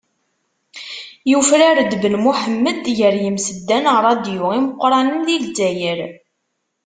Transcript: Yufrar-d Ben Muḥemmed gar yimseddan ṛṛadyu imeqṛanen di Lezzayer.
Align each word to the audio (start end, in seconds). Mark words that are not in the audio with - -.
Yufrar-d 1.31 1.91
Ben 2.01 2.15
Muḥemmed 2.23 2.85
gar 2.97 3.15
yimseddan 3.23 3.85
ṛṛadyu 3.97 4.43
imeqṛanen 4.57 5.19
di 5.27 5.35
Lezzayer. 5.43 5.99